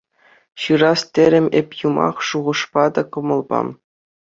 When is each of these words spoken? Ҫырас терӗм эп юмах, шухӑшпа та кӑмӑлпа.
Ҫырас 0.63 1.01
терӗм 1.17 1.47
эп 1.61 1.69
юмах, 1.87 2.15
шухӑшпа 2.31 2.83
та 2.99 3.07
кӑмӑлпа. 3.13 3.61